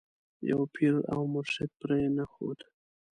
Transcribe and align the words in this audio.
یو 0.49 0.61
پیر 0.73 0.95
او 1.13 1.21
مرشد 1.33 1.69
پرې 1.79 1.99
نه 2.17 2.25
ښود. 2.31 2.59